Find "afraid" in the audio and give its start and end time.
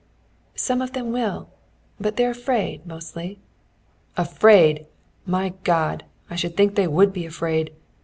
2.31-2.87, 4.17-4.87, 7.27-7.69